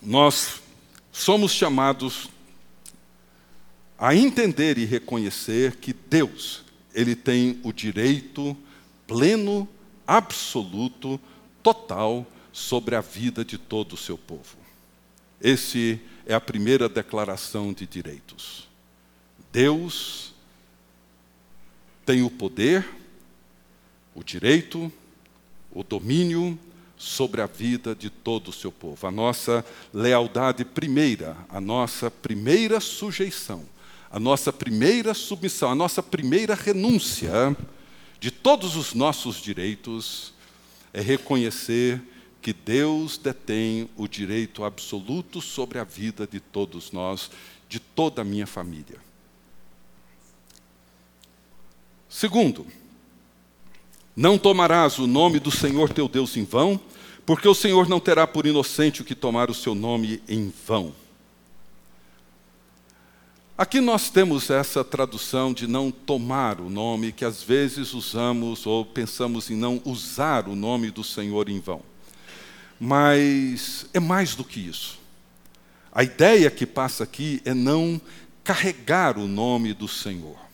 [0.00, 0.59] nós
[1.20, 2.30] somos chamados
[3.98, 8.56] a entender e reconhecer que Deus, ele tem o direito
[9.06, 9.68] pleno,
[10.06, 11.20] absoluto,
[11.62, 14.56] total sobre a vida de todo o seu povo.
[15.42, 18.66] Esse é a primeira declaração de direitos.
[19.52, 20.34] Deus
[22.06, 22.88] tem o poder,
[24.14, 24.90] o direito,
[25.70, 26.58] o domínio
[27.00, 29.06] sobre a vida de todo o seu povo.
[29.06, 33.64] A nossa lealdade primeira, a nossa primeira sujeição,
[34.10, 37.56] a nossa primeira submissão, a nossa primeira renúncia
[38.20, 40.34] de todos os nossos direitos
[40.92, 42.02] é reconhecer
[42.42, 47.30] que Deus detém o direito absoluto sobre a vida de todos nós,
[47.66, 48.98] de toda a minha família.
[52.10, 52.66] Segundo,
[54.16, 56.80] não tomarás o nome do Senhor teu Deus em vão,
[57.24, 60.92] porque o Senhor não terá por inocente o que tomar o seu nome em vão.
[63.56, 68.86] Aqui nós temos essa tradução de não tomar o nome, que às vezes usamos ou
[68.86, 71.82] pensamos em não usar o nome do Senhor em vão.
[72.80, 74.98] Mas é mais do que isso.
[75.92, 78.00] A ideia que passa aqui é não
[78.42, 80.49] carregar o nome do Senhor.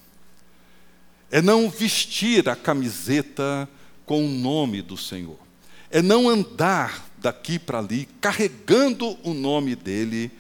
[1.31, 3.69] É não vestir a camiseta
[4.05, 5.39] com o nome do Senhor.
[5.91, 10.31] É não andar daqui para ali carregando o nome dele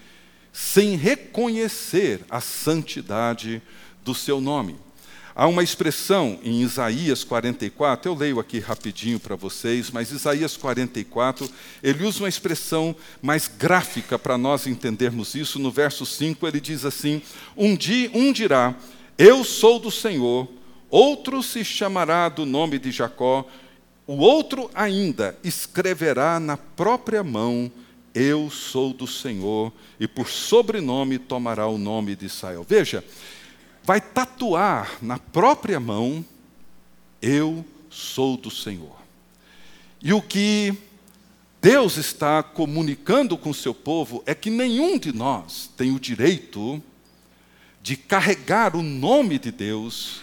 [0.52, 3.60] sem reconhecer a santidade
[4.04, 4.76] do seu nome.
[5.34, 11.46] Há uma expressão em Isaías 44, eu leio aqui rapidinho para vocês, mas Isaías 44,
[11.82, 15.58] ele usa uma expressão mais gráfica para nós entendermos isso.
[15.58, 17.20] No verso 5, ele diz assim:
[17.54, 18.74] Um dia um dirá:
[19.18, 20.48] Eu sou do Senhor,
[20.90, 23.46] outro se chamará do nome de Jacó,
[24.06, 27.70] o outro ainda escreverá na própria mão
[28.16, 29.70] eu sou do Senhor,
[30.00, 32.64] e por sobrenome tomará o nome de Israel.
[32.66, 33.04] Veja,
[33.84, 36.24] vai tatuar na própria mão,
[37.20, 38.96] eu sou do Senhor.
[40.02, 40.74] E o que
[41.60, 46.82] Deus está comunicando com seu povo é que nenhum de nós tem o direito
[47.82, 50.22] de carregar o nome de Deus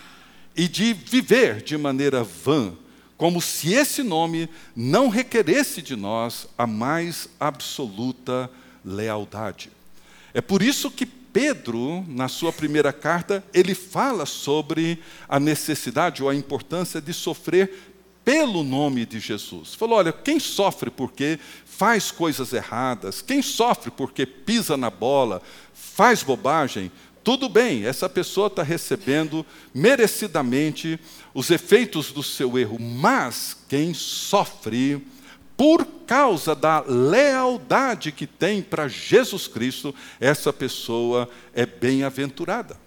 [0.56, 2.74] e de viver de maneira vã
[3.18, 8.50] como se esse nome não requeresse de nós a mais absoluta
[8.84, 9.72] lealdade.
[10.34, 16.30] É por isso que Pedro, na sua primeira carta, ele fala sobre a necessidade ou
[16.30, 19.74] a importância de sofrer pelo nome de Jesus.
[19.74, 25.42] Falou: olha, quem sofre porque faz coisas erradas, quem sofre porque pisa na bola,
[25.74, 26.92] faz bobagem,
[27.24, 31.00] tudo bem, essa pessoa está recebendo merecidamente
[31.34, 35.06] os efeitos do seu erro, mas quem sofre
[35.56, 42.78] por causa da lealdade que tem para Jesus Cristo, essa pessoa é bem-aventurada.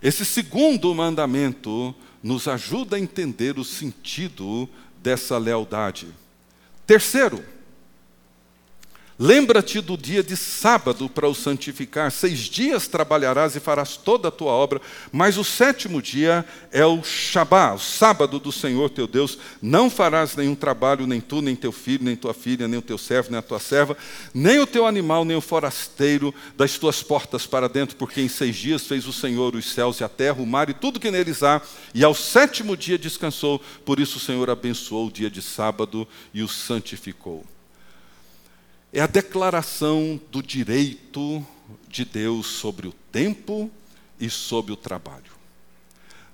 [0.00, 1.92] Esse segundo mandamento
[2.22, 4.68] nos ajuda a entender o sentido
[5.02, 6.06] dessa lealdade.
[6.86, 7.44] Terceiro,
[9.20, 12.12] Lembra-te do dia de sábado para o santificar.
[12.12, 17.02] Seis dias trabalharás e farás toda a tua obra, mas o sétimo dia é o
[17.02, 19.36] Shabá, o sábado do Senhor teu Deus.
[19.60, 22.96] Não farás nenhum trabalho, nem tu, nem teu filho, nem tua filha, nem o teu
[22.96, 23.96] servo, nem a tua serva,
[24.32, 28.54] nem o teu animal, nem o forasteiro das tuas portas para dentro, porque em seis
[28.54, 31.42] dias fez o Senhor os céus e a terra, o mar e tudo que neles
[31.42, 31.60] há,
[31.92, 33.60] e ao sétimo dia descansou.
[33.84, 37.44] Por isso o Senhor abençoou o dia de sábado e o santificou
[38.92, 41.44] é a declaração do direito
[41.88, 43.70] de Deus sobre o tempo
[44.18, 45.38] e sobre o trabalho.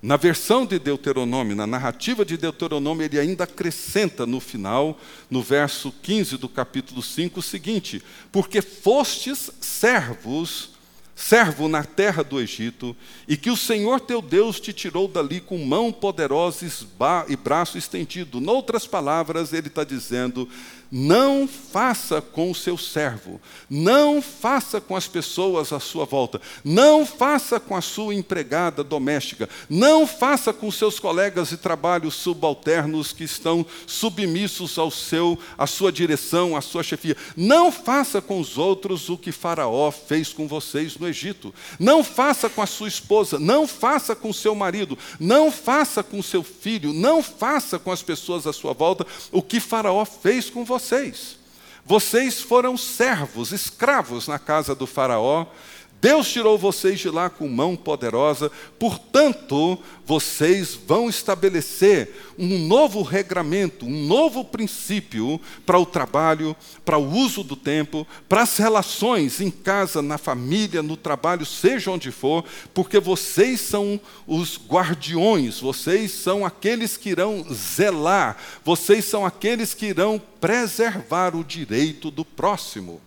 [0.00, 5.90] Na versão de Deuteronômio, na narrativa de Deuteronômio, ele ainda acrescenta no final, no verso
[5.90, 10.74] 15 do capítulo 5, o seguinte: Porque fostes servos
[11.14, 12.96] servo na terra do Egito,
[13.28, 16.66] e que o Senhor teu Deus te tirou dali com mão poderosa
[17.28, 18.40] e braço estendido.
[18.40, 20.48] Noutras palavras, ele está dizendo:
[20.90, 27.04] não faça com o seu servo, não faça com as pessoas à sua volta, não
[27.04, 33.24] faça com a sua empregada doméstica, não faça com seus colegas de trabalho subalternos que
[33.24, 37.16] estão submissos ao seu, à sua direção, à sua chefia.
[37.36, 41.52] Não faça com os outros o que Faraó fez com vocês no Egito.
[41.78, 46.44] Não faça com a sua esposa, não faça com seu marido, não faça com seu
[46.44, 50.83] filho, não faça com as pessoas à sua volta o que Faraó fez com vocês
[50.84, 51.38] vocês.
[51.86, 55.46] Vocês foram servos, escravos na casa do Faraó,
[56.04, 63.86] Deus tirou vocês de lá com mão poderosa, portanto, vocês vão estabelecer um novo regramento,
[63.86, 69.50] um novo princípio para o trabalho, para o uso do tempo, para as relações em
[69.50, 76.44] casa, na família, no trabalho, seja onde for, porque vocês são os guardiões, vocês são
[76.44, 83.00] aqueles que irão zelar, vocês são aqueles que irão preservar o direito do próximo.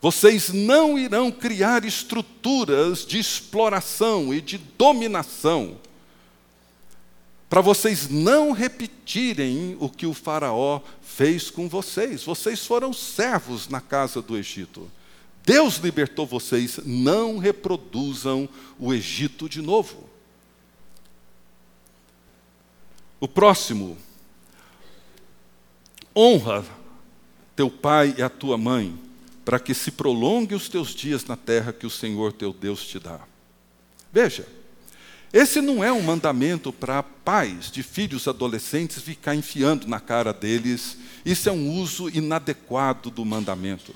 [0.00, 5.76] Vocês não irão criar estruturas de exploração e de dominação,
[7.50, 12.22] para vocês não repetirem o que o Faraó fez com vocês.
[12.22, 14.90] Vocês foram servos na casa do Egito.
[15.44, 18.46] Deus libertou vocês, não reproduzam
[18.78, 20.08] o Egito de novo.
[23.18, 23.96] O próximo,
[26.14, 26.64] Honra
[27.54, 28.96] teu pai e a tua mãe,
[29.48, 32.98] para que se prolongue os teus dias na terra que o Senhor teu Deus te
[32.98, 33.18] dá.
[34.12, 34.46] Veja,
[35.32, 40.98] esse não é um mandamento para pais de filhos adolescentes ficar enfiando na cara deles.
[41.24, 43.94] Isso é um uso inadequado do mandamento.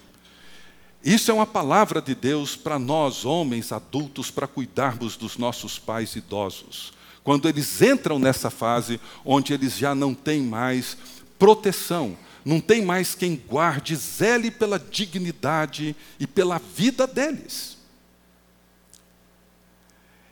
[1.04, 6.16] Isso é uma palavra de Deus para nós, homens adultos, para cuidarmos dos nossos pais
[6.16, 6.94] idosos.
[7.22, 10.96] Quando eles entram nessa fase onde eles já não têm mais
[11.38, 17.82] proteção, não tem mais quem guarde, zele pela dignidade e pela vida deles.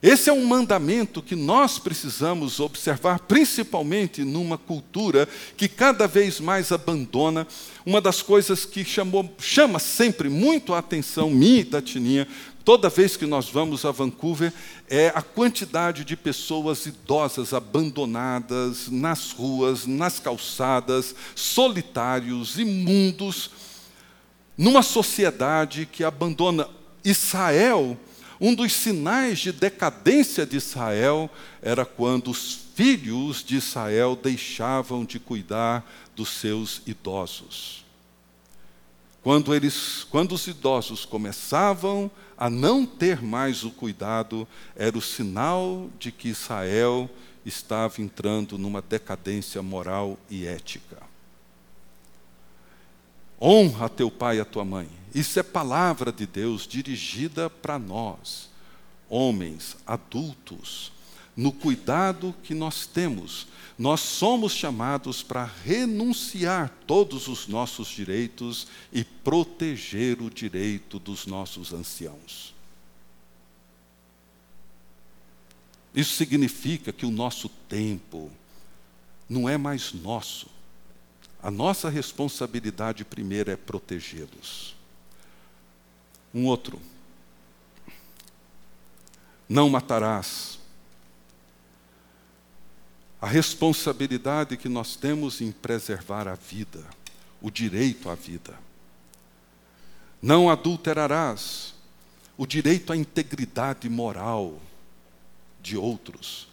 [0.03, 6.73] Esse é um mandamento que nós precisamos observar, principalmente numa cultura que cada vez mais
[6.73, 7.47] abandona.
[7.85, 12.27] Uma das coisas que chamou, chama sempre muito a atenção minha e da Tininha,
[12.71, 14.53] toda vez que nós vamos a Vancouver,
[14.89, 23.51] é a quantidade de pessoas idosas abandonadas nas ruas, nas calçadas, solitários, imundos,
[24.57, 26.69] numa sociedade que abandona
[27.05, 27.99] Israel
[28.41, 31.29] um dos sinais de decadência de Israel
[31.61, 37.85] era quando os filhos de Israel deixavam de cuidar dos seus idosos.
[39.23, 42.11] Quando, eles, quando os idosos começavam
[42.41, 47.09] a não ter mais o cuidado, era o sinal de que Israel
[47.45, 51.03] estava entrando numa decadência moral e ética.
[53.39, 54.89] Honra teu pai e a tua mãe.
[55.15, 58.49] Isso é palavra de Deus dirigida para nós,
[59.07, 60.93] homens, adultos,
[61.41, 63.47] no cuidado que nós temos.
[63.79, 71.73] Nós somos chamados para renunciar todos os nossos direitos e proteger o direito dos nossos
[71.73, 72.55] anciãos.
[75.95, 78.31] Isso significa que o nosso tempo
[79.27, 80.47] não é mais nosso.
[81.43, 84.77] A nossa responsabilidade primeira é protegê-los.
[86.35, 86.79] Um outro.
[89.49, 90.60] Não matarás.
[93.21, 96.85] A responsabilidade que nós temos em preservar a vida,
[97.41, 98.59] o direito à vida.
[100.23, 101.75] Não adulterarás.
[102.37, 104.59] O direito à integridade moral
[105.63, 106.49] de outros.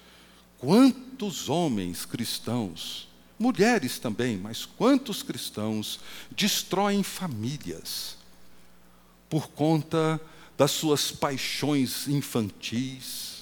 [0.60, 3.08] Quantos homens cristãos,
[3.40, 6.00] mulheres também, mas quantos cristãos
[6.32, 8.18] destroem famílias
[9.30, 10.20] por conta
[10.58, 13.37] das suas paixões infantis,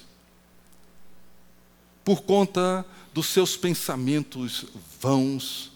[2.06, 4.68] por conta dos seus pensamentos
[5.01, 5.72] vãos,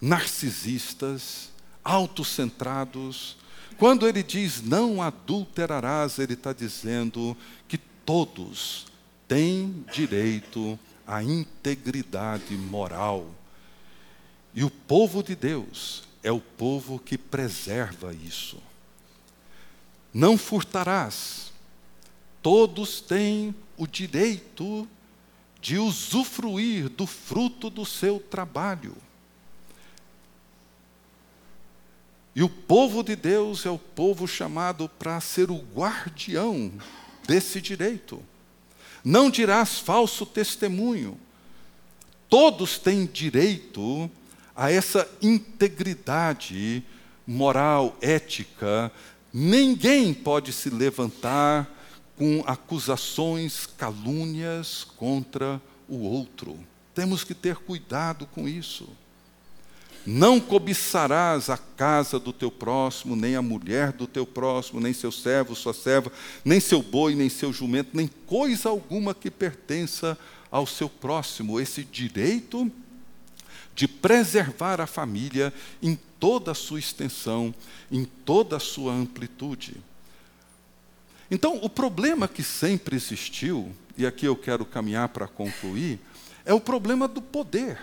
[0.00, 1.50] narcisistas,
[1.82, 3.36] autocentrados.
[3.76, 7.36] Quando ele diz não adulterarás, ele está dizendo
[7.66, 8.86] que todos
[9.26, 13.28] têm direito à integridade moral.
[14.54, 18.58] E o povo de Deus é o povo que preserva isso.
[20.12, 21.52] Não furtarás.
[22.40, 24.88] Todos têm o direito
[25.60, 28.96] de usufruir do fruto do seu trabalho.
[32.34, 36.72] E o povo de Deus é o povo chamado para ser o guardião
[37.26, 38.22] desse direito.
[39.04, 41.18] Não dirás falso testemunho.
[42.28, 44.10] Todos têm direito
[44.56, 46.82] a essa integridade
[47.26, 48.90] moral, ética,
[49.32, 51.70] ninguém pode se levantar
[52.16, 56.58] com acusações, calúnias contra o outro.
[56.94, 58.88] Temos que ter cuidado com isso.
[60.06, 65.10] Não cobiçarás a casa do teu próximo, nem a mulher do teu próximo, nem seu
[65.10, 66.12] servo, sua serva,
[66.44, 70.18] nem seu boi, nem seu jumento, nem coisa alguma que pertença
[70.50, 71.58] ao seu próximo.
[71.58, 72.70] Esse direito
[73.74, 75.52] de preservar a família
[75.82, 77.54] em toda a sua extensão,
[77.90, 79.76] em toda a sua amplitude.
[81.30, 85.98] Então, o problema que sempre existiu, e aqui eu quero caminhar para concluir,
[86.44, 87.78] é o problema do poder.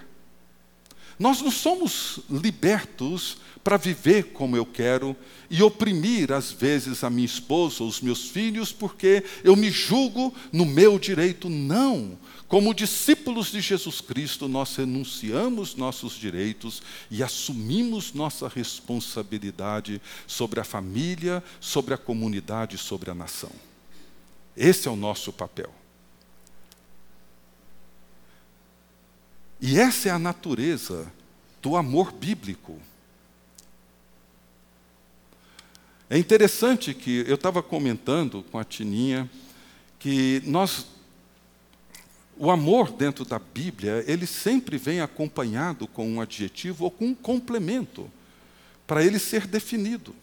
[1.17, 5.15] Nós não somos libertos para viver como eu quero
[5.49, 10.33] e oprimir, às vezes, a minha esposa ou os meus filhos, porque eu me julgo
[10.51, 11.47] no meu direito.
[11.49, 12.17] Não.
[12.51, 20.65] Como discípulos de Jesus Cristo, nós renunciamos nossos direitos e assumimos nossa responsabilidade sobre a
[20.65, 23.53] família, sobre a comunidade, sobre a nação.
[24.53, 25.73] Esse é o nosso papel.
[29.61, 31.09] E essa é a natureza
[31.61, 32.77] do amor bíblico.
[36.09, 39.31] É interessante que eu estava comentando com a Tininha
[39.97, 40.85] que nós
[42.43, 47.13] O amor dentro da Bíblia, ele sempre vem acompanhado com um adjetivo ou com um
[47.13, 48.09] complemento,
[48.87, 50.15] para ele ser definido.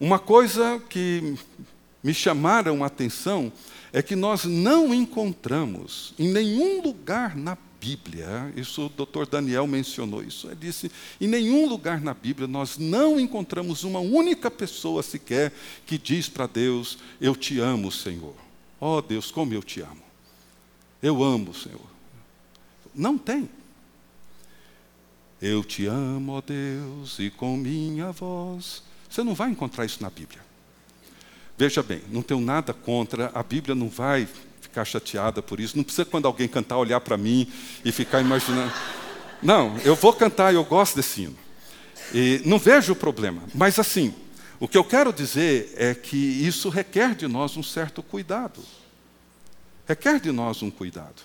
[0.00, 1.36] Uma coisa que
[2.02, 3.52] me chamaram a atenção
[3.92, 10.24] é que nós não encontramos em nenhum lugar na Bíblia, isso o doutor Daniel mencionou
[10.24, 15.52] isso, ele disse: em nenhum lugar na Bíblia nós não encontramos uma única pessoa sequer
[15.86, 18.34] que diz para Deus: Eu te amo, Senhor.
[18.80, 20.11] Ó oh, Deus, como eu te amo.
[21.02, 21.80] Eu amo, Senhor.
[22.94, 23.48] Não tem.
[25.40, 28.84] Eu te amo, ó Deus, e com minha voz.
[29.10, 30.40] Você não vai encontrar isso na Bíblia.
[31.58, 34.28] Veja bem, não tenho nada contra, a Bíblia não vai
[34.60, 35.76] ficar chateada por isso.
[35.76, 37.50] Não precisa quando alguém cantar olhar para mim
[37.84, 38.72] e ficar imaginando.
[39.42, 41.36] Não, eu vou cantar, eu gosto desse hino.
[42.14, 43.42] E não vejo o problema.
[43.52, 44.14] Mas assim,
[44.60, 48.62] o que eu quero dizer é que isso requer de nós um certo cuidado
[49.92, 51.22] requer de nós um cuidado.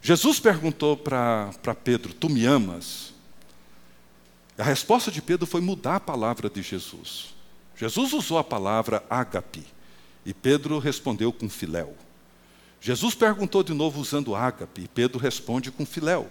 [0.00, 3.12] Jesus perguntou para Pedro: Tu me amas?
[4.56, 7.34] A resposta de Pedro foi mudar a palavra de Jesus.
[7.76, 9.62] Jesus usou a palavra ágape
[10.24, 11.94] e Pedro respondeu com filéu.
[12.80, 16.30] Jesus perguntou de novo usando ágape e Pedro responde com filéu.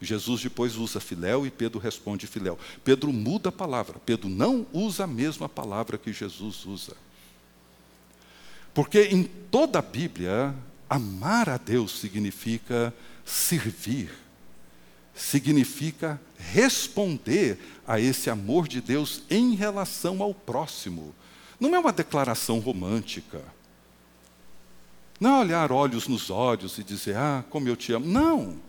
[0.00, 2.58] Jesus depois usa filéu e Pedro responde filéu.
[2.84, 3.98] Pedro muda a palavra.
[4.04, 6.94] Pedro não usa a mesma palavra que Jesus usa.
[8.74, 10.54] Porque em toda a Bíblia
[10.92, 14.10] Amar a Deus significa servir,
[15.14, 21.14] significa responder a esse amor de Deus em relação ao próximo.
[21.58, 23.42] Não é uma declaração romântica.
[25.18, 28.04] Não é olhar olhos nos olhos e dizer, ah, como eu te amo.
[28.04, 28.60] Não.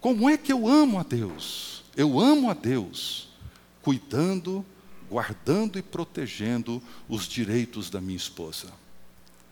[0.00, 1.84] Como é que eu amo a Deus?
[1.94, 3.28] Eu amo a Deus
[3.82, 4.64] cuidando,
[5.10, 8.72] guardando e protegendo os direitos da minha esposa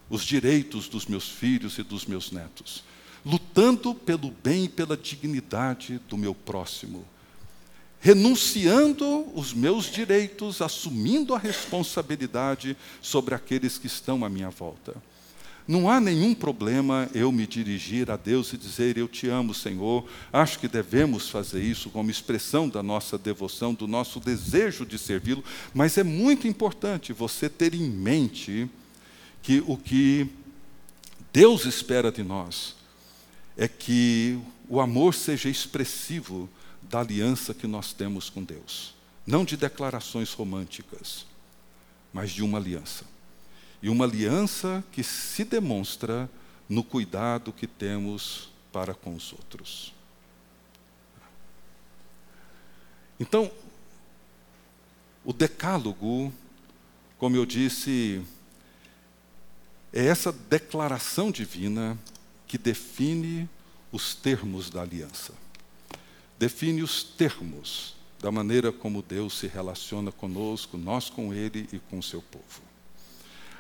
[0.08, 2.84] os direitos dos meus filhos e dos meus netos,
[3.24, 7.04] lutando pelo bem e pela dignidade do meu próximo,
[8.00, 14.94] renunciando os meus direitos, assumindo a responsabilidade sobre aqueles que estão à minha volta.
[15.66, 20.04] Não há nenhum problema eu me dirigir a Deus e dizer: Eu te amo, Senhor.
[20.30, 25.42] Acho que devemos fazer isso como expressão da nossa devoção, do nosso desejo de servi-lo,
[25.72, 28.68] mas é muito importante você ter em mente
[29.44, 30.26] que o que
[31.30, 32.74] Deus espera de nós
[33.56, 36.48] é que o amor seja expressivo
[36.82, 38.94] da aliança que nós temos com Deus.
[39.26, 41.26] Não de declarações românticas,
[42.10, 43.04] mas de uma aliança.
[43.82, 46.28] E uma aliança que se demonstra
[46.66, 49.92] no cuidado que temos para com os outros.
[53.20, 53.52] Então,
[55.22, 56.32] o decálogo,
[57.18, 58.22] como eu disse,
[59.96, 61.96] é essa declaração divina
[62.48, 63.48] que define
[63.92, 65.32] os termos da aliança.
[66.36, 72.00] Define os termos da maneira como Deus se relaciona conosco, nós com Ele e com
[72.00, 72.62] o seu povo.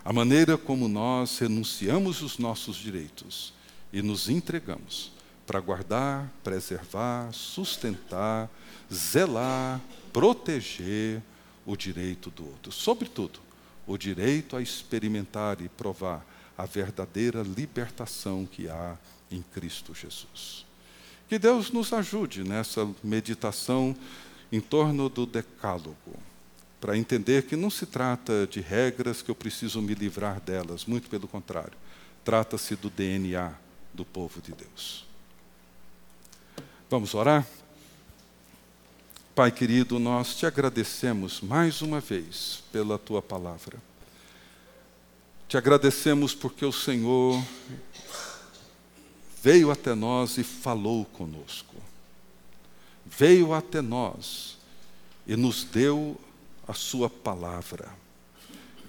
[0.04, 3.54] A maneira como nós renunciamos os nossos direitos
[3.92, 5.12] e nos entregamos
[5.46, 8.50] para guardar, preservar, sustentar,
[8.92, 9.80] zelar,
[10.12, 11.22] proteger
[11.64, 12.72] o direito do outro.
[12.72, 13.43] Sobretudo,
[13.86, 16.24] o direito a experimentar e provar
[16.56, 18.96] a verdadeira libertação que há
[19.30, 20.64] em Cristo Jesus.
[21.28, 23.96] Que Deus nos ajude nessa meditação
[24.52, 26.16] em torno do Decálogo,
[26.80, 31.08] para entender que não se trata de regras que eu preciso me livrar delas, muito
[31.08, 31.72] pelo contrário,
[32.24, 33.52] trata-se do DNA
[33.92, 35.06] do povo de Deus.
[36.90, 37.46] Vamos orar?
[39.34, 43.82] Pai querido, nós te agradecemos mais uma vez pela tua palavra.
[45.48, 47.44] Te agradecemos porque o Senhor
[49.42, 51.74] veio até nós e falou conosco.
[53.04, 54.56] Veio até nós
[55.26, 56.16] e nos deu
[56.68, 57.92] a sua palavra.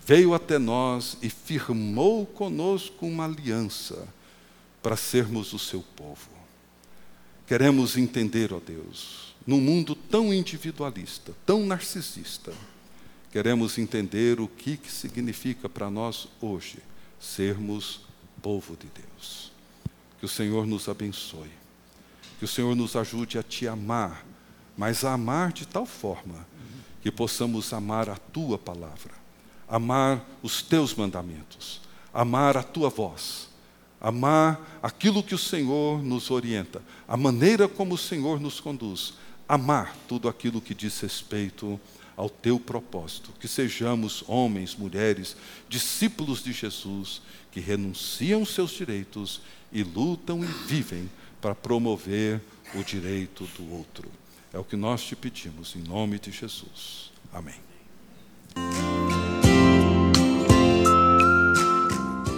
[0.05, 4.07] Veio até nós e firmou conosco uma aliança
[4.83, 6.34] para sermos o seu povo.
[7.47, 12.51] Queremos entender, ó Deus, num mundo tão individualista, tão narcisista,
[13.31, 16.79] queremos entender o que, que significa para nós hoje
[17.19, 18.01] sermos
[18.41, 19.51] povo de Deus.
[20.19, 21.51] Que o Senhor nos abençoe,
[22.39, 24.25] que o Senhor nos ajude a te amar,
[24.75, 26.47] mas a amar de tal forma
[27.01, 29.13] que possamos amar a tua palavra,
[29.67, 31.81] amar os teus mandamentos,
[32.11, 33.49] amar a tua voz
[34.05, 39.15] amar aquilo que o Senhor nos orienta, a maneira como o Senhor nos conduz,
[39.49, 41.79] amar tudo aquilo que diz respeito
[42.15, 43.31] ao teu propósito.
[43.39, 45.35] Que sejamos homens, mulheres,
[45.67, 47.19] discípulos de Jesus,
[47.51, 49.41] que renunciam seus direitos
[49.71, 51.09] e lutam e vivem
[51.41, 52.39] para promover
[52.75, 54.07] o direito do outro.
[54.53, 57.11] É o que nós te pedimos, em nome de Jesus.
[57.33, 57.55] Amém.